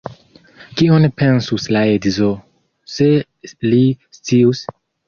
Kion 0.79 1.05
pensus 1.21 1.67
la 1.77 1.85
edzo, 1.99 2.33
se 2.95 3.13
li 3.71 3.85
scius? 4.21 4.69